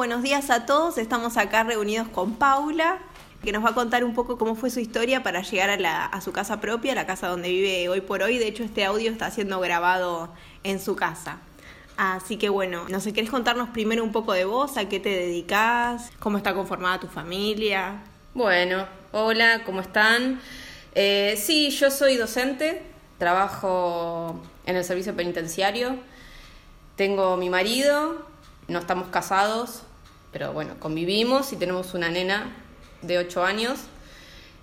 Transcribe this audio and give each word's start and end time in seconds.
Buenos 0.00 0.22
días 0.22 0.48
a 0.48 0.64
todos, 0.64 0.96
estamos 0.96 1.36
acá 1.36 1.62
reunidos 1.62 2.08
con 2.08 2.36
Paula, 2.36 3.00
que 3.44 3.52
nos 3.52 3.62
va 3.62 3.68
a 3.68 3.74
contar 3.74 4.02
un 4.02 4.14
poco 4.14 4.38
cómo 4.38 4.54
fue 4.54 4.70
su 4.70 4.80
historia 4.80 5.22
para 5.22 5.42
llegar 5.42 5.68
a, 5.84 6.20
su 6.22 6.32
casa 6.32 6.58
propia, 6.58 6.94
la 6.94 7.04
casa 7.04 7.28
donde 7.28 7.50
vive 7.50 7.86
hoy 7.90 8.00
por 8.00 8.22
hoy. 8.22 8.38
De 8.38 8.48
hecho, 8.48 8.62
este 8.64 8.86
audio 8.86 9.10
está 9.10 9.30
siendo 9.30 9.60
grabado 9.60 10.32
en 10.64 10.80
su 10.80 10.96
casa. 10.96 11.40
Así 11.98 12.38
que 12.38 12.48
bueno, 12.48 12.88
no 12.88 12.98
sé, 13.00 13.12
¿querés 13.12 13.28
contarnos 13.28 13.68
primero 13.68 14.02
un 14.02 14.10
poco 14.10 14.32
de 14.32 14.46
vos? 14.46 14.78
¿A 14.78 14.88
qué 14.88 15.00
te 15.00 15.10
dedicas? 15.10 16.10
¿Cómo 16.18 16.38
está 16.38 16.54
conformada 16.54 16.98
tu 16.98 17.06
familia? 17.06 18.02
Bueno, 18.32 18.86
hola, 19.12 19.64
¿cómo 19.66 19.82
están? 19.82 20.40
Eh, 20.94 21.34
sí, 21.36 21.68
yo 21.68 21.90
soy 21.90 22.16
docente, 22.16 22.84
trabajo 23.18 24.40
en 24.64 24.76
el 24.76 24.84
servicio 24.84 25.14
penitenciario, 25.14 25.98
tengo 26.96 27.36
mi 27.36 27.50
marido, 27.50 28.24
no 28.66 28.78
estamos 28.78 29.08
casados, 29.08 29.82
pero 30.32 30.52
bueno, 30.52 30.74
convivimos 30.78 31.52
y 31.52 31.56
tenemos 31.56 31.94
una 31.94 32.08
nena 32.08 32.56
de 33.02 33.18
8 33.18 33.44
años. 33.44 33.80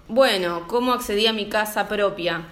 Bueno, 0.08 0.68
¿cómo 0.68 0.94
accedí 0.94 1.28
a 1.28 1.34
mi 1.34 1.50
casa 1.50 1.88
propia? 1.88 2.44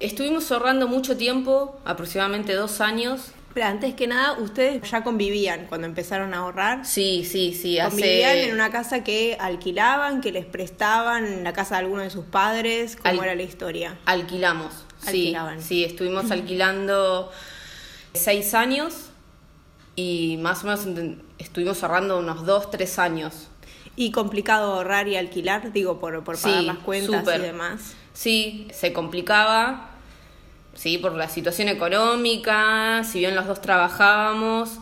Estuvimos 0.00 0.50
ahorrando 0.52 0.88
mucho 0.88 1.16
tiempo, 1.16 1.80
aproximadamente 1.84 2.52
dos 2.54 2.80
años. 2.80 3.28
Pero 3.54 3.66
antes 3.66 3.94
que 3.94 4.08
nada, 4.08 4.32
ustedes 4.40 4.88
ya 4.90 5.04
convivían 5.04 5.66
cuando 5.66 5.86
empezaron 5.86 6.34
a 6.34 6.38
ahorrar. 6.38 6.84
Sí, 6.84 7.24
sí, 7.24 7.54
sí, 7.54 7.78
Convivían 7.80 8.30
hace... 8.30 8.48
en 8.48 8.54
una 8.54 8.70
casa 8.70 9.04
que 9.04 9.36
alquilaban, 9.38 10.20
que 10.20 10.32
les 10.32 10.44
prestaban, 10.44 11.24
en 11.24 11.44
la 11.44 11.52
casa 11.52 11.76
de 11.76 11.82
alguno 11.82 12.02
de 12.02 12.10
sus 12.10 12.24
padres. 12.24 12.96
¿Cómo 12.96 13.20
Al- 13.20 13.24
era 13.28 13.34
la 13.36 13.42
historia? 13.44 13.96
Alquilamos, 14.06 14.74
sí. 14.98 15.06
Alquilaban. 15.08 15.62
Sí, 15.62 15.84
estuvimos 15.84 16.32
alquilando 16.32 17.30
seis 18.12 18.54
años 18.54 19.10
y 19.96 20.38
más 20.40 20.64
o 20.64 20.66
menos 20.66 20.86
estuvimos 21.38 21.82
ahorrando 21.82 22.18
unos 22.18 22.46
dos, 22.46 22.70
tres 22.70 22.98
años. 22.98 23.48
Y 23.96 24.10
complicado 24.10 24.74
ahorrar 24.74 25.06
y 25.06 25.16
alquilar, 25.16 25.72
digo, 25.72 26.00
por, 26.00 26.24
por 26.24 26.40
pagar 26.40 26.60
Sí, 26.60 26.66
las 26.66 26.78
cuentas 26.78 27.36
y 27.36 27.40
demás. 27.40 27.94
Sí, 28.12 28.68
se 28.72 28.92
complicaba, 28.92 29.90
sí, 30.74 30.98
por 30.98 31.14
la 31.14 31.28
situación 31.28 31.68
económica, 31.68 33.04
si 33.04 33.20
bien 33.20 33.36
los 33.36 33.46
dos 33.46 33.60
trabajábamos, 33.60 34.78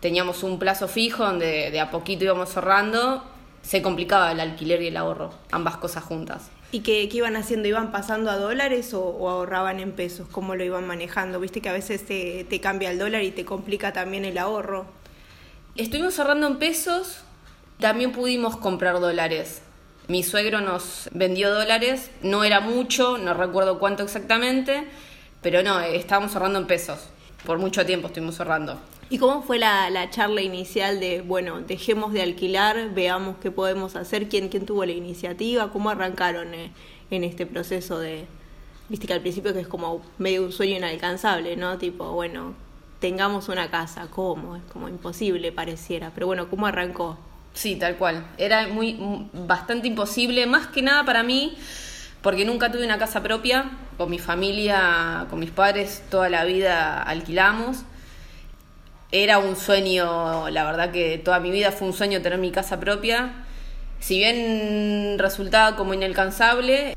teníamos 0.00 0.42
un 0.42 0.58
plazo 0.58 0.88
fijo 0.88 1.24
donde 1.24 1.70
de 1.70 1.80
a 1.80 1.90
poquito 1.90 2.24
íbamos 2.24 2.56
ahorrando, 2.56 3.22
se 3.62 3.82
complicaba 3.82 4.32
el 4.32 4.40
alquiler 4.40 4.82
y 4.82 4.88
el 4.88 4.96
ahorro, 4.96 5.32
ambas 5.52 5.76
cosas 5.76 6.02
juntas. 6.02 6.50
¿Y 6.72 6.80
qué, 6.80 7.08
qué 7.08 7.16
iban 7.16 7.34
haciendo? 7.34 7.66
¿Iban 7.66 7.90
pasando 7.90 8.30
a 8.30 8.36
dólares 8.36 8.94
o, 8.94 9.02
o 9.02 9.28
ahorraban 9.28 9.80
en 9.80 9.92
pesos? 9.92 10.28
¿Cómo 10.30 10.54
lo 10.54 10.62
iban 10.62 10.86
manejando? 10.86 11.40
Viste 11.40 11.60
que 11.60 11.68
a 11.68 11.72
veces 11.72 12.06
te, 12.06 12.44
te 12.44 12.60
cambia 12.60 12.90
el 12.92 12.98
dólar 12.98 13.22
y 13.22 13.32
te 13.32 13.44
complica 13.44 13.92
también 13.92 14.24
el 14.24 14.38
ahorro. 14.38 14.86
Estuvimos 15.74 16.18
ahorrando 16.18 16.46
en 16.46 16.58
pesos, 16.58 17.22
también 17.80 18.12
pudimos 18.12 18.56
comprar 18.56 19.00
dólares. 19.00 19.62
Mi 20.06 20.22
suegro 20.22 20.60
nos 20.60 21.08
vendió 21.12 21.52
dólares, 21.52 22.10
no 22.22 22.44
era 22.44 22.60
mucho, 22.60 23.18
no 23.18 23.34
recuerdo 23.34 23.78
cuánto 23.78 24.02
exactamente, 24.04 24.84
pero 25.42 25.62
no, 25.62 25.80
estábamos 25.80 26.34
ahorrando 26.34 26.60
en 26.60 26.66
pesos. 26.66 27.08
Por 27.46 27.58
mucho 27.58 27.84
tiempo 27.86 28.08
estuvimos 28.08 28.38
ahorrando. 28.38 28.78
¿Y 29.12 29.18
cómo 29.18 29.42
fue 29.42 29.58
la, 29.58 29.90
la 29.90 30.08
charla 30.08 30.40
inicial 30.40 31.00
de, 31.00 31.20
bueno, 31.20 31.60
dejemos 31.62 32.12
de 32.12 32.22
alquilar, 32.22 32.94
veamos 32.94 33.38
qué 33.42 33.50
podemos 33.50 33.96
hacer? 33.96 34.28
¿Quién, 34.28 34.48
quién 34.48 34.66
tuvo 34.66 34.84
la 34.84 34.92
iniciativa? 34.92 35.72
¿Cómo 35.72 35.90
arrancaron 35.90 36.54
eh, 36.54 36.70
en 37.10 37.24
este 37.24 37.44
proceso 37.44 37.98
de, 37.98 38.26
viste 38.88 39.08
que 39.08 39.12
al 39.12 39.20
principio 39.20 39.52
que 39.52 39.58
es 39.58 39.66
como 39.66 40.00
medio 40.18 40.44
un 40.44 40.52
sueño 40.52 40.76
inalcanzable, 40.76 41.56
¿no? 41.56 41.76
Tipo, 41.76 42.12
bueno, 42.12 42.54
tengamos 43.00 43.48
una 43.48 43.68
casa, 43.68 44.06
¿cómo? 44.08 44.54
Es 44.54 44.62
como 44.72 44.88
imposible 44.88 45.50
pareciera, 45.50 46.12
pero 46.14 46.28
bueno, 46.28 46.48
¿cómo 46.48 46.68
arrancó? 46.68 47.18
Sí, 47.52 47.74
tal 47.74 47.96
cual. 47.96 48.24
Era 48.38 48.68
muy 48.68 49.28
bastante 49.32 49.88
imposible, 49.88 50.46
más 50.46 50.68
que 50.68 50.82
nada 50.82 51.04
para 51.04 51.24
mí, 51.24 51.56
porque 52.22 52.44
nunca 52.44 52.70
tuve 52.70 52.84
una 52.84 52.98
casa 52.98 53.20
propia. 53.24 53.72
Con 53.98 54.08
mi 54.08 54.20
familia, 54.20 55.26
con 55.28 55.40
mis 55.40 55.50
padres, 55.50 56.04
toda 56.10 56.28
la 56.28 56.44
vida 56.44 57.02
alquilamos. 57.02 57.78
Era 59.12 59.38
un 59.38 59.56
sueño, 59.56 60.48
la 60.50 60.64
verdad 60.64 60.92
que 60.92 61.18
toda 61.18 61.40
mi 61.40 61.50
vida 61.50 61.72
fue 61.72 61.88
un 61.88 61.94
sueño 61.94 62.22
tener 62.22 62.38
mi 62.38 62.52
casa 62.52 62.78
propia. 62.78 63.44
Si 63.98 64.18
bien 64.18 65.16
resultaba 65.18 65.74
como 65.74 65.94
inalcanzable, 65.94 66.96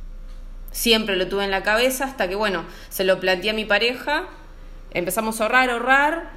siempre 0.71 1.15
lo 1.15 1.27
tuve 1.27 1.45
en 1.45 1.51
la 1.51 1.63
cabeza 1.63 2.05
hasta 2.05 2.27
que, 2.29 2.35
bueno, 2.35 2.65
se 2.89 3.03
lo 3.03 3.19
planteé 3.19 3.49
a 3.49 3.53
mi 3.53 3.65
pareja. 3.65 4.25
Empezamos 4.91 5.41
a 5.41 5.45
ahorrar, 5.45 5.71
ahorrar. 5.71 6.29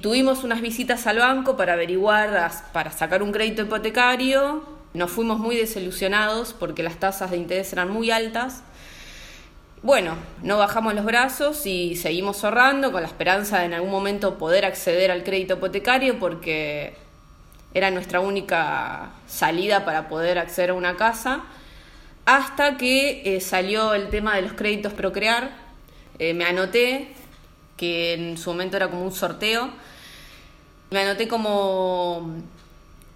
Tuvimos 0.00 0.42
unas 0.42 0.62
visitas 0.62 1.06
al 1.06 1.18
banco 1.18 1.54
para 1.56 1.74
averiguar, 1.74 2.50
para 2.72 2.90
sacar 2.90 3.22
un 3.22 3.30
crédito 3.30 3.60
hipotecario. 3.60 4.64
Nos 4.94 5.10
fuimos 5.10 5.38
muy 5.38 5.56
desilusionados 5.56 6.54
porque 6.54 6.82
las 6.82 6.96
tasas 6.96 7.30
de 7.30 7.36
interés 7.36 7.70
eran 7.74 7.90
muy 7.90 8.10
altas. 8.10 8.62
Bueno, 9.84 10.16
no 10.42 10.56
bajamos 10.56 10.94
los 10.94 11.04
brazos 11.04 11.66
y 11.66 11.94
seguimos 11.96 12.42
ahorrando 12.42 12.90
con 12.90 13.02
la 13.02 13.06
esperanza 13.06 13.58
de 13.58 13.66
en 13.66 13.74
algún 13.74 13.90
momento 13.90 14.38
poder 14.38 14.64
acceder 14.64 15.10
al 15.10 15.24
crédito 15.24 15.56
hipotecario 15.56 16.18
porque 16.18 16.94
era 17.74 17.90
nuestra 17.90 18.20
única 18.20 19.10
salida 19.26 19.84
para 19.84 20.08
poder 20.08 20.38
acceder 20.38 20.70
a 20.70 20.72
una 20.72 20.96
casa. 20.96 21.42
Hasta 22.24 22.78
que 22.78 23.36
eh, 23.36 23.42
salió 23.42 23.92
el 23.92 24.08
tema 24.08 24.36
de 24.36 24.40
los 24.40 24.54
créditos 24.54 24.94
Procrear. 24.94 25.50
Eh, 26.18 26.32
me 26.32 26.46
anoté, 26.46 27.08
que 27.76 28.14
en 28.14 28.38
su 28.38 28.52
momento 28.52 28.78
era 28.78 28.88
como 28.88 29.04
un 29.04 29.12
sorteo. 29.12 29.68
Me 30.92 31.00
anoté 31.00 31.28
como 31.28 32.36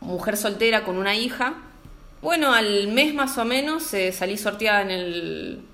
mujer 0.00 0.36
soltera 0.36 0.84
con 0.84 0.98
una 0.98 1.16
hija. 1.16 1.54
Bueno, 2.20 2.52
al 2.52 2.88
mes 2.88 3.14
más 3.14 3.38
o 3.38 3.46
menos 3.46 3.94
eh, 3.94 4.12
salí 4.12 4.36
sorteada 4.36 4.82
en, 4.82 4.90
el, 4.90 5.64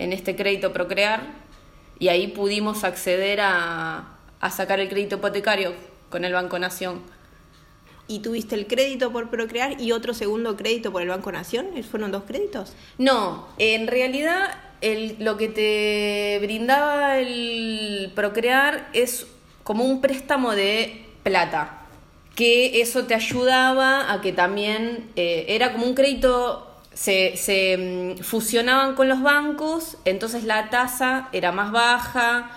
en 0.00 0.12
este 0.12 0.34
crédito 0.34 0.72
Procrear 0.72 1.22
y 1.98 2.08
ahí 2.08 2.26
pudimos 2.28 2.82
acceder 2.84 3.40
a, 3.40 4.16
a 4.40 4.50
sacar 4.50 4.80
el 4.80 4.88
crédito 4.88 5.16
hipotecario 5.16 5.74
con 6.08 6.24
el 6.24 6.32
Banco 6.32 6.58
Nación. 6.58 7.02
¿Y 8.08 8.20
tuviste 8.20 8.56
el 8.56 8.66
crédito 8.66 9.12
por 9.12 9.30
Procrear 9.30 9.80
y 9.80 9.92
otro 9.92 10.14
segundo 10.14 10.56
crédito 10.56 10.90
por 10.90 11.02
el 11.02 11.08
Banco 11.08 11.30
Nación? 11.30 11.68
¿Fueron 11.88 12.10
dos 12.10 12.24
créditos? 12.26 12.72
No, 12.98 13.46
en 13.58 13.86
realidad 13.86 14.50
el- 14.80 15.16
lo 15.20 15.36
que 15.36 15.48
te 15.48 16.38
brindaba 16.44 17.18
el 17.18 18.10
Procrear 18.16 18.88
es 18.94 19.26
como 19.62 19.84
un 19.84 20.00
préstamo 20.00 20.52
de 20.52 21.06
plata, 21.22 21.76
que 22.34 22.80
eso 22.80 23.04
te 23.06 23.14
ayudaba 23.14 24.10
a 24.10 24.20
que 24.22 24.32
también 24.32 25.10
eh, 25.14 25.44
era 25.48 25.72
como 25.72 25.84
un 25.86 25.94
crédito, 25.94 26.69
se, 26.94 27.36
se 27.36 28.16
mm, 28.18 28.22
fusionaban 28.22 28.94
con 28.94 29.08
los 29.08 29.22
bancos, 29.22 29.96
entonces 30.04 30.44
la 30.44 30.70
tasa 30.70 31.28
era 31.32 31.52
más 31.52 31.72
baja. 31.72 32.50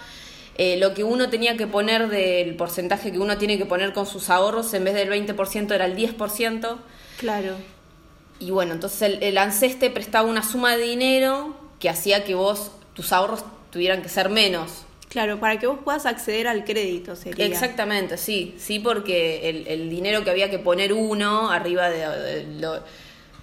eh, 0.58 0.78
lo 0.78 0.94
que 0.94 1.04
uno 1.04 1.30
tenía 1.30 1.58
que 1.58 1.68
poner 1.68 2.10
del 2.10 2.56
porcentaje 2.56 3.12
que 3.12 3.20
uno 3.20 3.38
tiene 3.38 3.58
que 3.58 3.66
poner 3.66 3.94
con 3.94 4.06
sus 4.06 4.30
ahorros 4.30 4.74
en 4.76 4.84
vez 4.86 4.94
del 4.96 5.10
20% 5.10 5.74
era 5.74 5.86
el 5.86 5.96
10%. 5.96 6.78
Claro. 7.18 7.64
Y 8.40 8.52
bueno, 8.52 8.74
entonces 8.74 9.02
el, 9.04 9.24
el 9.24 9.38
ANSES 9.38 9.76
prestaba 9.94 10.28
una 10.30 10.44
suma 10.44 10.76
de 10.76 10.84
dinero 10.84 11.56
que 11.80 11.90
hacía 11.90 12.24
que 12.24 12.36
vos, 12.36 12.72
tus 12.94 13.12
ahorros 13.14 13.44
tuvieran 13.72 14.02
que 14.02 14.10
ser 14.10 14.30
menos. 14.30 14.86
Claro, 15.10 15.40
para 15.40 15.60
que 15.60 15.68
vos 15.68 15.80
puedas 15.84 16.06
acceder 16.06 16.48
al 16.48 16.66
crédito 16.66 17.16
sería. 17.16 17.46
Exactamente, 17.46 18.18
sí, 18.18 18.56
sí, 18.58 18.80
porque 18.80 19.50
el, 19.50 19.68
el 19.68 19.90
dinero 19.90 20.24
que 20.24 20.32
había 20.32 20.50
que 20.50 20.60
poner 20.60 20.92
uno 20.94 21.52
arriba 21.52 21.90
de, 21.90 22.00
de 22.08 22.60
lo- 22.60 22.84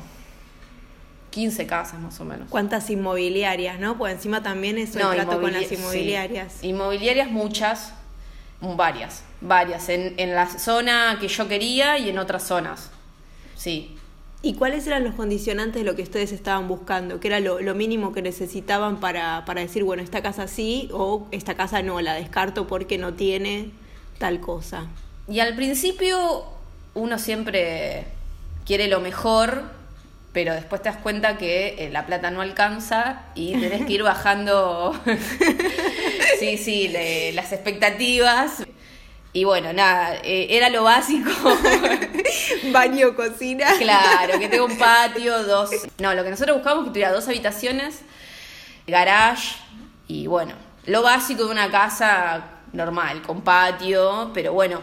15 1.36 1.66
casas 1.66 2.00
más 2.00 2.18
o 2.18 2.24
menos. 2.24 2.48
¿Cuántas 2.48 2.88
inmobiliarias, 2.88 3.78
no? 3.78 3.98
Pues 3.98 4.14
encima 4.14 4.42
también 4.42 4.78
eso 4.78 4.98
No, 4.98 5.12
el 5.12 5.20
trato 5.20 5.38
con 5.38 5.52
las 5.52 5.70
inmobiliarias. 5.70 6.50
sí. 6.60 6.68
Inmobiliarias 6.68 7.30
muchas, 7.30 7.92
varias, 8.62 9.22
varias, 9.42 9.90
en, 9.90 10.14
en 10.16 10.34
la 10.34 10.46
zona 10.58 11.18
que 11.20 11.28
yo 11.28 11.46
quería 11.46 11.98
y 11.98 12.08
en 12.08 12.16
otras 12.16 12.42
zonas. 12.44 12.90
Sí. 13.54 13.98
¿Y 14.40 14.54
cuáles 14.54 14.86
eran 14.86 15.04
los 15.04 15.14
condicionantes 15.14 15.82
de 15.82 15.84
lo 15.84 15.94
que 15.94 16.02
ustedes 16.04 16.32
estaban 16.32 16.68
buscando? 16.68 17.20
¿Qué 17.20 17.28
era 17.28 17.40
lo, 17.40 17.60
lo 17.60 17.74
mínimo 17.74 18.14
que 18.14 18.22
necesitaban 18.22 18.98
para, 18.98 19.44
para 19.44 19.60
decir, 19.60 19.84
bueno, 19.84 20.02
esta 20.02 20.22
casa 20.22 20.48
sí 20.48 20.88
o 20.94 21.26
esta 21.32 21.54
casa 21.54 21.82
no, 21.82 22.00
la 22.00 22.14
descarto 22.14 22.66
porque 22.66 22.96
no 22.96 23.12
tiene 23.12 23.72
tal 24.16 24.40
cosa? 24.40 24.86
Y 25.28 25.40
al 25.40 25.54
principio 25.54 26.44
uno 26.94 27.18
siempre 27.18 28.06
quiere 28.64 28.88
lo 28.88 29.00
mejor, 29.00 29.76
pero 30.36 30.52
después 30.52 30.82
te 30.82 30.90
das 30.90 30.98
cuenta 30.98 31.38
que 31.38 31.76
eh, 31.78 31.88
la 31.90 32.04
plata 32.04 32.30
no 32.30 32.42
alcanza 32.42 33.22
y 33.34 33.58
tenés 33.58 33.86
que 33.86 33.94
ir 33.94 34.02
bajando, 34.02 34.94
sí, 36.38 36.58
sí, 36.58 36.88
le- 36.88 37.32
las 37.32 37.52
expectativas. 37.52 38.62
Y 39.32 39.44
bueno, 39.44 39.72
nada, 39.72 40.14
eh, 40.24 40.48
era 40.50 40.68
lo 40.68 40.82
básico. 40.82 41.30
Baño, 42.70 43.16
cocina. 43.16 43.66
Claro, 43.78 44.38
que 44.38 44.48
tenga 44.48 44.64
un 44.64 44.76
patio, 44.76 45.42
dos. 45.44 45.70
No, 46.00 46.12
lo 46.12 46.22
que 46.22 46.28
nosotros 46.28 46.58
buscamos 46.58 46.82
es 46.82 46.88
que 46.88 46.92
tuviera 46.92 47.12
dos 47.12 47.26
habitaciones, 47.28 48.02
garage 48.86 49.56
y 50.06 50.26
bueno, 50.26 50.52
lo 50.84 51.00
básico 51.00 51.46
de 51.46 51.50
una 51.50 51.70
casa 51.70 52.44
normal, 52.74 53.22
con 53.22 53.40
patio, 53.40 54.32
pero 54.34 54.52
bueno, 54.52 54.82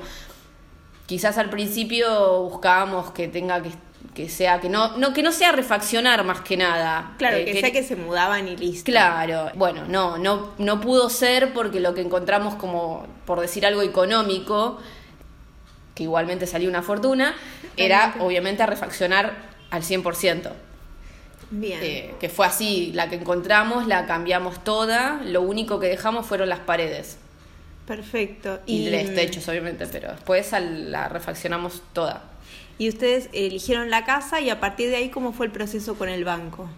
quizás 1.06 1.38
al 1.38 1.52
principio 1.52 2.42
buscábamos 2.42 3.12
que 3.12 3.28
tenga 3.28 3.62
que, 3.62 3.70
que 4.14 4.30
sea, 4.30 4.60
que 4.60 4.70
no, 4.70 4.98
no, 4.98 5.14
que 5.14 5.24
no 5.24 5.32
sea 5.32 5.52
refaccionar 5.52 6.24
más 6.24 6.42
que 6.42 6.56
nada. 6.58 7.14
Claro, 7.18 7.38
Eh, 7.38 7.46
que 7.46 7.60
sea 7.60 7.72
que 7.72 7.84
se 7.84 7.96
mudaban 7.96 8.48
y 8.48 8.56
listo. 8.56 8.92
Claro, 8.92 9.52
bueno, 9.56 9.86
no, 9.88 10.18
no, 10.18 10.54
no 10.58 10.82
pudo 10.82 11.10
ser 11.10 11.54
porque 11.54 11.80
lo 11.80 11.94
que 11.94 12.02
encontramos 12.02 12.56
como, 12.56 13.08
por 13.26 13.40
decir 13.40 13.66
algo 13.66 13.82
económico, 13.82 14.80
que 15.96 16.04
igualmente 16.04 16.48
salió 16.48 16.70
una 16.70 16.82
fortuna, 16.84 17.36
era 17.78 18.16
obviamente 18.20 18.64
a 18.64 18.66
refaccionar 18.66 19.34
al 19.72 19.82
100%. 19.82 20.52
Bien. 21.52 21.80
Eh, 21.84 22.16
que 22.20 22.30
fue 22.30 22.46
así, 22.48 22.92
la 22.94 23.10
que 23.10 23.16
encontramos 23.16 23.86
la 23.88 24.06
cambiamos 24.06 24.64
toda, 24.64 25.22
lo 25.24 25.42
único 25.42 25.80
que 25.80 25.88
dejamos 25.88 26.26
fueron 26.26 26.50
las 26.50 26.60
paredes 26.60 27.18
Perfecto. 27.86 28.60
y, 28.66 28.90
los 28.90 29.14
techos 29.14 29.48
obviamente, 29.48 29.86
pero 29.88 30.12
después 30.12 30.52
la 30.52 31.10
refaccionamos 31.10 31.84
toda. 31.94 32.33
Y 32.78 32.90
ustedes 32.90 33.30
eligieron 33.34 33.90
la 33.90 34.04
casa 34.06 34.42
y 34.42 34.50
a 34.50 34.60
partir 34.60 34.90
de 34.90 34.98
ahí, 34.98 35.10
¿cómo 35.10 35.32
fue 35.34 35.46
el 35.46 35.52
proceso 35.52 35.96
con 35.96 36.10
el 36.10 36.24
banco? 36.26 36.70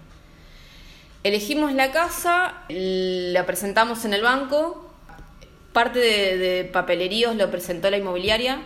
Elegimos 1.23 1.73
la 1.73 1.91
casa, 1.91 2.53
la 2.69 3.45
presentamos 3.45 4.05
en 4.05 4.13
el 4.13 4.21
banco, 4.21 4.91
parte 5.73 5.99
de, 5.99 6.37
de 6.37 6.63
papeleríos 6.65 7.35
lo 7.35 7.49
presentó 7.49 7.89
la 7.89 7.97
inmobiliaria 7.97 8.59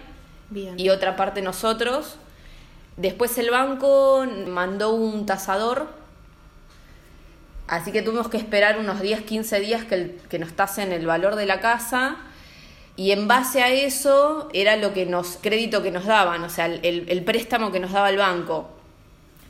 Bien. 0.50 0.78
y 0.80 0.90
otra 0.90 1.16
parte 1.16 1.42
nosotros. 1.42 2.18
Después 2.98 3.38
el 3.38 3.50
banco 3.50 4.26
mandó 4.48 4.92
un 4.94 5.26
tasador, 5.26 5.88
así 7.68 7.92
que 7.94 8.02
tuvimos 8.02 8.28
que 8.28 8.38
esperar 8.38 8.78
unos 8.80 9.00
10, 9.00 9.22
15 9.22 9.60
días 9.62 9.86
que, 9.86 9.96
el- 9.96 10.20
que 10.30 10.40
nos 10.40 10.52
tasen 10.54 10.92
el 10.92 11.06
valor 11.06 11.36
de 11.36 11.46
la 11.46 11.62
casa. 11.62 12.18
Y 13.00 13.12
en 13.14 13.30
base 13.30 13.64
a 13.64 13.70
eso 13.72 14.50
era 14.52 14.76
lo 14.76 14.92
que 14.94 15.06
nos, 15.06 15.38
crédito 15.42 15.82
que 15.82 15.90
nos 15.90 16.04
daban, 16.06 16.44
o 16.44 16.50
sea, 16.50 16.66
el, 16.66 17.06
el- 17.08 17.24
préstamo 17.24 17.72
que 17.72 17.80
nos 17.80 17.94
daba 17.94 18.10
el 18.10 18.18
banco. 18.18 18.68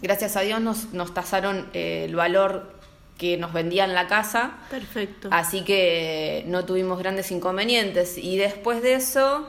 Gracias 0.04 0.36
a 0.38 0.42
Dios 0.42 0.62
nos, 0.62 0.94
nos 0.94 1.16
tasaron 1.16 1.68
eh, 1.74 2.06
el 2.08 2.16
valor 2.16 2.72
que 3.18 3.38
nos 3.38 3.52
vendían 3.52 3.96
la 3.96 4.06
casa. 4.08 4.52
Perfecto. 4.70 5.30
Así 5.32 5.62
que 5.64 6.44
no 6.46 6.64
tuvimos 6.66 7.00
grandes 7.00 7.32
inconvenientes. 7.32 8.20
Y 8.20 8.38
después 8.38 8.84
de 8.84 8.94
eso, 8.94 9.48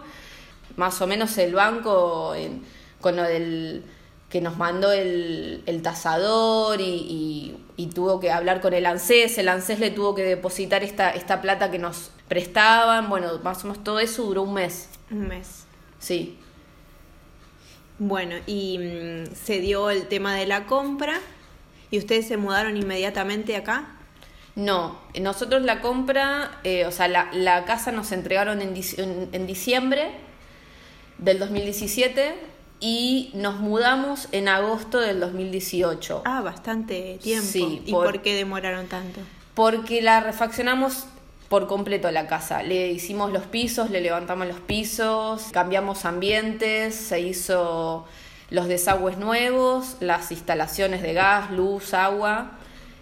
más 0.77 0.99
o 1.03 1.07
menos 1.07 1.37
el 1.37 1.53
banco, 1.55 2.35
en- 2.35 2.65
con 3.03 3.17
lo 3.17 3.23
del 3.25 3.83
que 4.31 4.41
nos 4.41 4.57
mandó 4.57 4.93
el, 4.93 5.63
el 5.67 5.83
tasador 5.83 6.81
y, 6.81 6.85
y- 6.85 7.57
y 7.83 7.87
tuvo 7.89 8.21
que 8.21 8.31
hablar 8.31 8.61
con 8.61 8.75
el 8.75 8.85
ANSES, 8.87 9.39
el 9.39 9.49
ANSES 9.49 9.79
le 9.81 9.91
tuvo 9.91 10.15
que 10.15 10.23
depositar 10.23 10.83
esta, 10.83 11.11
esta 11.11 11.41
plata 11.41 11.71
que 11.71 11.79
nos 11.79 12.11
prestaban, 12.29 13.09
bueno, 13.09 13.39
más 13.43 13.65
o 13.65 13.69
menos 13.69 13.83
todo 13.85 13.99
eso 14.01 14.23
duró 14.25 14.43
un 14.43 14.55
mes, 14.55 14.89
Un 15.11 15.29
mes. 15.29 15.65
sí. 15.99 16.37
Bueno, 17.99 18.37
y 18.47 18.79
mm, 18.79 19.35
se 19.35 19.61
dio 19.61 19.91
el 19.91 20.07
tema 20.09 20.35
de 20.35 20.47
la 20.47 20.65
compra 20.67 21.21
y 21.91 21.99
ustedes 21.99 22.27
se 22.29 22.37
mudaron 22.39 22.77
inmediatamente 22.77 23.57
acá. 23.57 23.89
No, 24.55 24.99
nosotros 25.21 25.63
la 25.63 25.81
compra, 25.81 26.61
eh, 26.65 26.87
o 26.87 26.93
sea, 26.93 27.09
la, 27.09 27.29
la 27.33 27.65
casa 27.67 27.93
nos 27.93 28.11
entregaron 28.13 28.63
en, 28.63 28.75
en- 28.97 29.29
en 29.33 29.47
diciembre 29.47 30.11
del 31.19 31.39
2017 31.39 32.35
y 32.81 33.31
nos 33.35 33.57
mudamos 33.61 34.29
en 34.33 34.49
agosto 34.49 34.99
del 35.01 35.21
2018. 35.21 36.23
Ah, 36.25 36.41
bastante 36.41 37.19
tiempo. 37.23 37.47
Sí, 37.47 37.83
¿Y 37.85 37.91
por- 37.93 38.07
por 38.07 38.23
qué 38.23 38.35
demoraron 38.35 38.87
tanto? 38.87 39.21
Porque 39.55 40.01
la 40.03 40.21
refaccionamos 40.21 41.05
por 41.49 41.67
completo 41.67 42.11
la 42.11 42.27
casa. 42.27 42.63
Le 42.63 42.89
hicimos 42.93 43.33
los 43.33 43.43
pisos, 43.45 43.91
le 43.91 44.01
levantamos 44.01 44.47
los 44.47 44.61
pisos, 44.61 45.49
cambiamos 45.53 46.05
ambientes, 46.05 46.95
se 46.95 47.21
hizo 47.21 48.07
los 48.51 48.67
desagües 48.69 49.19
nuevos, 49.19 49.97
las 50.01 50.31
instalaciones 50.33 51.03
de 51.03 51.13
gas, 51.13 51.51
luz, 51.51 51.93
agua, 51.95 52.53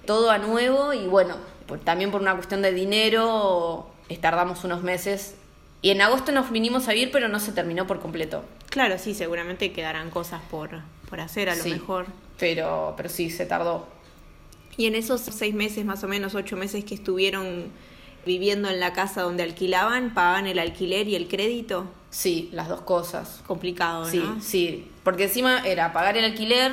todo 0.06 0.30
a 0.30 0.38
nuevo 0.38 0.92
y 0.92 1.06
bueno, 1.06 1.36
por- 1.66 1.78
también 1.80 2.10
por 2.10 2.20
una 2.20 2.34
cuestión 2.34 2.62
de 2.62 2.72
dinero 2.72 3.90
tardamos 4.22 4.64
unos 4.64 4.82
meses 4.82 5.34
y 5.82 5.90
en 5.90 6.00
agosto 6.00 6.32
nos 6.32 6.50
vinimos 6.50 6.88
a 6.88 6.92
vivir 6.92 7.10
pero 7.12 7.28
no 7.28 7.40
se 7.40 7.52
terminó 7.52 7.86
por 7.86 8.00
completo. 8.00 8.44
Claro, 8.70 8.98
sí, 8.98 9.14
seguramente 9.14 9.72
quedarán 9.72 10.10
cosas 10.10 10.42
por, 10.50 10.70
por 11.08 11.20
hacer 11.20 11.48
a 11.48 11.56
lo 11.56 11.62
Sí, 11.62 11.70
mejor. 11.70 12.06
Pero, 12.38 12.94
pero 12.96 13.08
sí, 13.08 13.30
se 13.30 13.46
tardó. 13.46 13.86
Y 14.76 14.86
en 14.86 14.94
esos 14.94 15.20
seis 15.20 15.54
meses, 15.54 15.84
más 15.84 16.04
o 16.04 16.08
menos 16.08 16.34
ocho 16.34 16.56
meses 16.56 16.84
que 16.84 16.94
estuvieron 16.94 17.72
viviendo 18.24 18.68
en 18.68 18.78
la 18.78 18.92
casa 18.92 19.22
donde 19.22 19.42
alquilaban, 19.42 20.14
pagaban 20.14 20.46
el 20.46 20.58
alquiler 20.58 21.08
y 21.08 21.16
el 21.16 21.28
crédito. 21.28 21.86
Sí, 22.10 22.48
las 22.52 22.68
dos 22.68 22.82
cosas. 22.82 23.42
Complicado, 23.46 24.04
¿no? 24.04 24.10
Sí, 24.10 24.22
sí, 24.40 24.90
porque 25.02 25.24
encima 25.24 25.66
era 25.66 25.92
pagar 25.92 26.16
el 26.16 26.24
alquiler, 26.24 26.72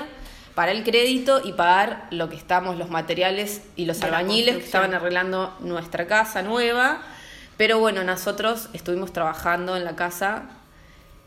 pagar 0.54 0.76
el 0.76 0.84
crédito 0.84 1.42
y 1.44 1.54
pagar 1.54 2.08
lo 2.12 2.30
que 2.30 2.36
estamos, 2.36 2.78
los 2.78 2.90
materiales 2.90 3.62
y 3.76 3.86
los 3.86 4.02
albañiles 4.04 4.58
que 4.58 4.64
estaban 4.64 4.94
arreglando 4.94 5.56
nuestra 5.62 6.08
casa 6.08 6.42
nueva. 6.42 7.02
Pero 7.58 7.80
bueno, 7.80 8.04
nosotros 8.04 8.70
estuvimos 8.74 9.14
trabajando 9.14 9.78
en 9.78 9.86
la 9.86 9.96
casa 9.96 10.50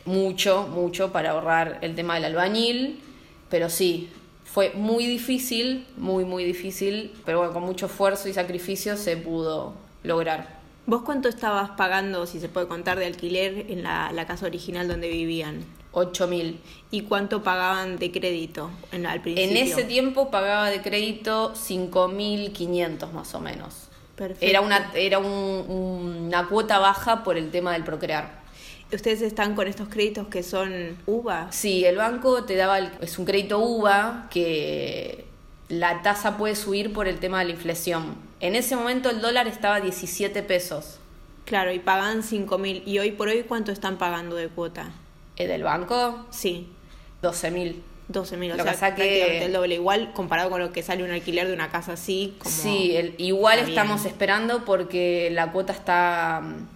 mucho, 0.04 0.66
mucho 0.66 1.12
para 1.12 1.30
ahorrar 1.30 1.78
el 1.82 1.94
tema 1.94 2.14
del 2.14 2.24
albañil. 2.26 3.00
Pero 3.48 3.70
sí, 3.70 4.10
fue 4.44 4.72
muy 4.74 5.06
difícil, 5.06 5.86
muy, 5.96 6.24
muy 6.24 6.44
difícil. 6.44 7.12
Pero 7.24 7.38
bueno, 7.38 7.54
con 7.54 7.62
mucho 7.62 7.86
esfuerzo 7.86 8.28
y 8.28 8.32
sacrificio 8.32 8.96
se 8.96 9.16
pudo 9.16 9.74
lograr. 10.02 10.58
¿Vos 10.86 11.02
cuánto 11.02 11.28
estabas 11.28 11.70
pagando, 11.70 12.26
si 12.26 12.40
se 12.40 12.48
puede 12.48 12.66
contar, 12.66 12.98
de 12.98 13.06
alquiler 13.06 13.66
en 13.70 13.82
la, 13.82 14.10
la 14.12 14.26
casa 14.26 14.46
original 14.46 14.88
donde 14.88 15.08
vivían? 15.08 15.64
8 15.92 16.26
mil. 16.26 16.60
¿Y 16.90 17.02
cuánto 17.02 17.42
pagaban 17.42 17.98
de 17.98 18.10
crédito 18.10 18.70
en, 18.92 19.06
al 19.06 19.20
principio? 19.20 19.50
En 19.50 19.56
ese 19.56 19.84
tiempo 19.84 20.30
pagaba 20.30 20.70
de 20.70 20.80
crédito 20.82 21.52
5.500 21.54 23.12
más 23.12 23.34
o 23.34 23.40
menos. 23.40 23.87
Perfecto. 24.18 24.44
Era, 24.44 24.60
una, 24.60 24.90
era 24.94 25.18
un- 25.20 26.26
una 26.26 26.46
cuota 26.48 26.78
baja 26.80 27.22
por 27.24 27.38
el 27.38 27.50
tema 27.50 27.72
del 27.72 27.84
procrear. 27.84 28.36
¿Ustedes 28.92 29.22
están 29.22 29.54
con 29.54 29.68
estos 29.68 29.88
créditos 29.88 30.26
que 30.28 30.42
son 30.42 30.96
UVA? 31.06 31.48
Sí, 31.52 31.84
el 31.84 31.96
banco 31.96 32.44
te 32.44 32.56
daba, 32.56 32.78
el- 32.78 32.90
es 33.00 33.18
un 33.18 33.24
crédito 33.26 33.58
UVA 33.60 34.26
que 34.30 35.24
la 35.68 36.02
tasa 36.02 36.36
puede 36.36 36.56
subir 36.56 36.92
por 36.92 37.06
el 37.06 37.18
tema 37.20 37.38
de 37.40 37.44
la 37.46 37.50
inflación. 37.52 38.16
En 38.40 38.56
ese 38.56 38.74
momento 38.76 39.08
el 39.10 39.20
dólar 39.20 39.46
estaba 39.46 39.76
a 39.76 39.80
17 39.80 40.42
pesos. 40.42 40.98
Claro, 41.44 41.72
y 41.72 41.78
pagan 41.78 42.22
5 42.22 42.58
mil. 42.58 42.82
¿Y 42.86 42.98
hoy 42.98 43.12
por 43.12 43.28
hoy 43.28 43.42
cuánto 43.46 43.72
están 43.72 43.98
pagando 43.98 44.36
de 44.36 44.48
cuota? 44.48 44.90
El 45.36 45.48
del 45.48 45.62
banco, 45.62 46.26
Sí, 46.30 46.68
12 47.22 47.50
mil. 47.50 47.82
12.000, 48.08 48.52
o 48.52 48.56
Lo 48.56 48.62
sea, 48.62 48.64
que 48.64 48.70
pasa 48.70 48.94
que- 48.94 49.02
prácticamente 49.02 49.44
el 49.44 49.52
doble. 49.52 49.74
Igual 49.74 50.12
comparado 50.14 50.48
con 50.50 50.60
lo 50.60 50.72
que 50.72 50.82
sale 50.82 51.04
un 51.04 51.10
alquiler 51.10 51.46
de 51.46 51.52
una 51.52 51.68
casa 51.70 51.92
así. 51.92 52.36
Como 52.38 52.54
Sí, 52.54 52.96
el- 52.96 53.14
igual 53.18 53.58
estamos 53.58 54.02
bien. 54.02 54.12
esperando 54.12 54.64
porque 54.64 55.28
la 55.32 55.52
cuota 55.52 55.72
está 55.72 56.40
mm, 56.42 56.66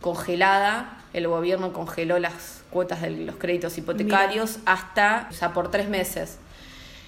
congelada. 0.00 0.98
El 1.12 1.28
gobierno 1.28 1.72
congeló 1.72 2.18
las 2.18 2.62
cuotas 2.70 3.02
de 3.02 3.10
los 3.10 3.36
créditos 3.36 3.76
hipotecarios 3.76 4.58
hasta, 4.64 5.28
o 5.30 5.34
sea, 5.34 5.52
por 5.52 5.70
tres 5.70 5.88
meses. 5.88 6.38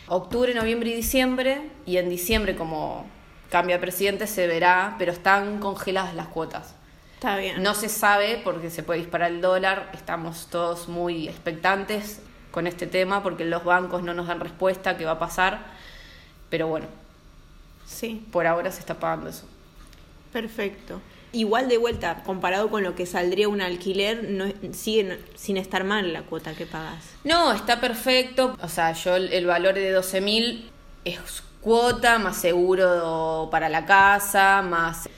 Octubre, 0.08 0.52
noviembre 0.54 0.90
y 0.90 0.94
diciembre. 0.94 1.62
Y 1.86 1.96
en 1.96 2.08
diciembre, 2.10 2.54
como 2.56 3.06
cambia 3.50 3.80
presidente, 3.80 4.26
se 4.26 4.46
verá, 4.46 4.96
pero 4.98 5.12
están 5.12 5.60
congeladas 5.60 6.14
las 6.14 6.26
cuotas. 6.28 6.74
Está 7.14 7.36
bien. 7.38 7.62
No 7.62 7.74
se 7.74 7.88
sabe 7.88 8.40
porque 8.44 8.68
se 8.68 8.82
puede 8.82 9.00
disparar 9.00 9.30
el 9.30 9.40
dólar. 9.40 9.90
Estamos 9.94 10.48
todos 10.50 10.88
muy 10.88 11.28
expectantes 11.28 12.20
con 12.54 12.68
este 12.68 12.86
tema 12.86 13.20
porque 13.24 13.44
los 13.44 13.64
bancos 13.64 14.04
no 14.04 14.14
nos 14.14 14.28
dan 14.28 14.38
respuesta 14.38 14.96
qué 14.96 15.04
va 15.04 15.12
a 15.12 15.18
pasar. 15.18 15.58
Pero 16.50 16.68
bueno, 16.68 16.86
Sí, 17.84 18.24
por 18.32 18.46
ahora 18.46 18.70
se 18.70 18.78
está 18.80 18.94
pagando 18.94 19.28
eso. 19.28 19.44
perfecto. 20.32 21.00
Igual 21.32 21.68
de 21.68 21.78
vuelta, 21.78 22.22
comparado 22.24 22.70
con 22.70 22.84
lo 22.84 22.94
que 22.94 23.06
saldría 23.06 23.48
un 23.48 23.60
alquiler, 23.60 24.22
no, 24.30 24.44
sigue 24.72 25.18
sin 25.34 25.56
estar 25.56 25.82
mal 25.82 26.12
la 26.12 26.22
cuota 26.22 26.54
que 26.54 26.64
pagas. 26.64 27.04
No, 27.24 27.52
está 27.52 27.80
perfecto. 27.80 28.56
O 28.62 28.68
sea, 28.68 28.92
yo 28.92 29.16
el, 29.16 29.32
el 29.32 29.44
valor 29.44 29.74
de 29.74 29.90
12 29.90 30.20
mil 30.20 30.70
es 31.04 31.42
cuota, 31.60 32.20
más 32.20 32.36
seguro 32.36 33.48
para 33.50 33.68
la 33.68 33.84
casa, 33.84 34.62
más... 34.62 35.08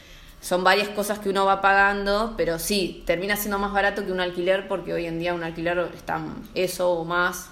Son 0.41 0.63
varias 0.63 0.89
cosas 0.91 1.19
que 1.19 1.29
uno 1.29 1.45
va 1.45 1.61
pagando, 1.61 2.35
pero 2.37 2.59
sí, 2.59 3.03
termina 3.07 3.37
siendo 3.37 3.59
más 3.59 3.73
barato 3.73 4.05
que 4.05 4.13
un 4.13 4.21
alquiler 4.21 4.69
porque 4.69 4.93
hoy 4.93 5.07
en 5.07 5.19
día 5.19 5.35
un 5.35 5.43
alquiler 5.43 5.91
está 5.95 6.21
eso 6.55 6.93
o 6.93 7.05
más. 7.05 7.49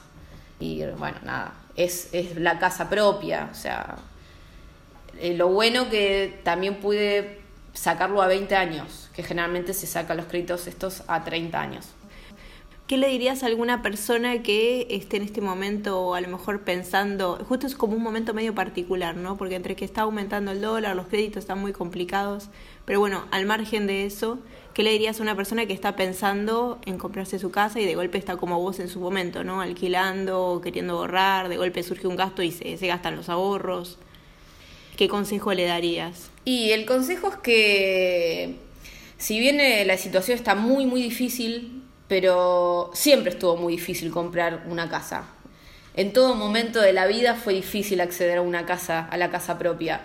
Y 0.61 0.85
bueno, 0.99 1.17
nada, 1.25 1.55
es, 1.77 2.11
es 2.13 2.37
la 2.37 2.59
casa 2.59 2.89
propia. 2.89 3.49
O 3.51 3.55
sea, 3.55 3.97
eh, 5.19 5.35
lo 5.35 5.49
bueno 5.49 5.91
que 5.91 6.41
también 6.45 6.81
pude 6.81 7.41
sacarlo 7.73 8.23
a 8.23 8.27
20 8.27 8.55
años, 8.55 9.11
que 9.15 9.23
generalmente 9.23 9.75
se 9.75 9.87
saca 9.87 10.15
los 10.15 10.27
créditos 10.27 10.67
estos 10.67 11.03
a 11.09 11.25
30 11.25 11.61
años. 11.61 11.87
¿Qué 12.87 12.99
le 12.99 13.09
dirías 13.09 13.43
a 13.43 13.47
alguna 13.47 13.81
persona 13.81 14.43
que 14.43 14.87
esté 14.91 15.17
en 15.17 15.23
este 15.23 15.41
momento 15.41 16.15
a 16.15 16.21
lo 16.21 16.29
mejor 16.29 16.65
pensando, 16.65 17.43
justo 17.49 17.67
es 17.67 17.75
como 17.77 17.97
un 17.97 18.03
momento 18.03 18.35
medio 18.35 18.55
particular, 18.55 19.17
¿no? 19.17 19.39
Porque 19.39 19.55
entre 19.55 19.75
que 19.75 19.87
está 19.87 20.03
aumentando 20.03 20.51
el 20.53 20.61
dólar, 20.61 20.95
los 20.95 21.07
créditos 21.07 21.45
están 21.45 21.61
muy 21.61 21.73
complicados, 21.73 22.51
pero 22.85 23.01
bueno, 23.01 23.25
al 23.31 23.47
margen 23.47 23.87
de 23.87 24.05
eso, 24.05 24.39
¿qué 24.75 24.83
le 24.83 24.91
dirías 24.91 25.19
a 25.19 25.23
una 25.23 25.35
persona 25.35 25.65
que 25.65 25.73
está 25.73 25.97
pensando 25.97 26.79
en 26.85 26.99
comprarse 26.99 27.39
su 27.39 27.51
casa 27.51 27.81
y 27.81 27.87
de 27.87 27.95
golpe 27.95 28.19
está 28.19 28.37
como 28.37 28.61
vos 28.61 28.79
en 28.81 28.91
su 28.91 29.01
momento, 29.01 29.45
¿no? 29.45 29.63
Alquilando, 29.63 30.61
queriendo 30.63 30.99
ahorrar, 30.99 31.49
de 31.49 31.57
golpe 31.57 31.83
surge 31.83 32.07
un 32.07 32.17
gasto 32.17 32.43
y 32.43 32.51
se, 32.51 32.77
se 32.77 32.87
gastan 32.87 33.17
los 33.17 33.31
ahorros. 33.31 33.97
¿Qué 34.99 35.09
consejo 35.09 35.55
le 35.55 35.65
darías? 35.65 36.31
Y 36.45 36.73
el 36.73 36.85
consejo 36.85 37.29
es 37.29 37.37
que, 37.37 38.57
si 39.17 39.39
bien 39.39 39.59
eh, 39.59 39.87
la 39.87 39.97
situación 39.97 40.37
está 40.37 40.55
muy, 40.55 40.85
muy 40.85 41.01
difícil, 41.01 41.74
pero 42.09 42.91
siempre 42.95 43.33
estuvo 43.33 43.57
muy 43.57 43.77
difícil 43.77 44.11
comprar 44.11 44.65
una 44.69 44.89
casa. 44.89 45.25
En 45.97 46.13
todo 46.13 46.35
momento 46.35 46.81
de 46.81 46.93
la 46.93 47.07
vida 47.07 47.35
fue 47.35 47.55
difícil 47.55 48.01
acceder 48.01 48.39
a 48.39 48.43
una 48.43 48.67
casa, 48.67 49.07
a 49.11 49.17
la 49.17 49.31
casa 49.31 49.59
propia. 49.59 50.01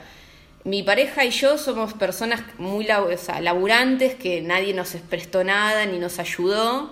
Mi 0.64 0.84
pareja 0.84 1.26
y 1.26 1.32
yo 1.32 1.58
somos 1.58 1.94
personas 1.94 2.42
muy 2.58 2.88
o 2.92 3.42
laburantes, 3.42 4.16
que 4.16 4.42
nadie 4.42 4.74
nos 4.74 4.90
prestó 5.10 5.44
nada 5.44 5.86
ni 5.86 5.98
nos 5.98 6.20
ayudó, 6.20 6.92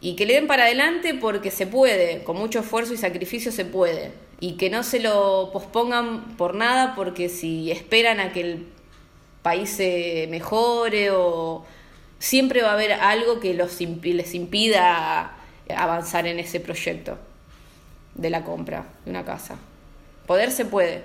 y 0.00 0.14
que 0.14 0.26
le 0.26 0.34
den 0.34 0.46
para 0.46 0.64
adelante 0.64 1.14
porque 1.14 1.50
se 1.50 1.66
puede, 1.66 2.22
con 2.22 2.36
mucho 2.36 2.60
esfuerzo 2.60 2.94
y 2.94 2.98
sacrificio 2.98 3.50
se 3.50 3.64
puede. 3.64 4.12
Y 4.38 4.52
que 4.52 4.70
no 4.70 4.82
se 4.82 5.00
lo 5.00 5.50
pospongan 5.52 6.36
por 6.36 6.54
nada, 6.54 6.94
porque 6.94 7.28
si 7.28 7.70
esperan 7.70 8.20
a 8.20 8.32
que 8.32 8.40
el 8.42 8.66
país 9.42 9.70
se 9.70 10.28
mejore 10.30 11.10
o 11.10 11.64
siempre 12.18 12.62
va 12.62 12.70
a 12.70 12.74
haber 12.74 12.92
algo 12.92 13.40
que 13.40 13.54
los 13.54 13.80
impi- 13.80 14.14
les 14.14 14.34
impida 14.34 15.36
avanzar 15.74 16.26
en 16.26 16.38
ese 16.38 16.60
proyecto 16.60 17.18
de 18.14 18.30
la 18.30 18.44
compra 18.44 18.86
de 19.04 19.10
una 19.10 19.24
casa. 19.24 19.56
Poder 20.26 20.50
se 20.50 20.64
puede. 20.64 21.04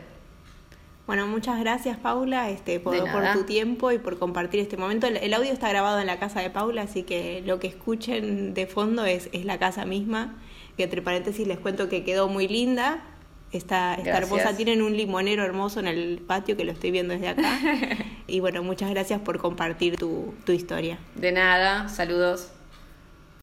Bueno, 1.07 1.27
muchas 1.27 1.59
gracias 1.59 1.97
Paula 1.97 2.49
este, 2.49 2.79
por, 2.79 2.95
por 3.11 3.33
tu 3.33 3.43
tiempo 3.43 3.91
y 3.91 3.97
por 3.97 4.17
compartir 4.17 4.61
este 4.61 4.77
momento. 4.77 5.07
El, 5.07 5.17
el 5.17 5.33
audio 5.33 5.51
está 5.51 5.67
grabado 5.67 5.99
en 5.99 6.07
la 6.07 6.19
casa 6.19 6.39
de 6.41 6.49
Paula, 6.49 6.83
así 6.83 7.03
que 7.03 7.43
lo 7.45 7.59
que 7.59 7.67
escuchen 7.67 8.53
de 8.53 8.65
fondo 8.67 9.05
es, 9.05 9.29
es 9.33 9.43
la 9.45 9.57
casa 9.59 9.85
misma. 9.85 10.35
Que 10.77 10.83
entre 10.83 11.01
paréntesis 11.01 11.45
les 11.47 11.59
cuento 11.59 11.89
que 11.89 12.03
quedó 12.05 12.29
muy 12.29 12.47
linda. 12.47 13.03
Está, 13.51 13.95
está 13.95 14.17
hermosa, 14.17 14.55
tienen 14.55 14.81
un 14.81 14.95
limonero 14.95 15.43
hermoso 15.43 15.81
en 15.81 15.87
el 15.87 16.21
patio 16.25 16.55
que 16.55 16.63
lo 16.63 16.71
estoy 16.71 16.91
viendo 16.91 17.13
desde 17.13 17.29
acá. 17.29 17.59
y 18.27 18.39
bueno, 18.39 18.63
muchas 18.63 18.89
gracias 18.89 19.19
por 19.19 19.39
compartir 19.39 19.97
tu, 19.97 20.33
tu 20.45 20.53
historia. 20.53 20.99
De 21.15 21.33
nada, 21.33 21.89
saludos. 21.89 22.51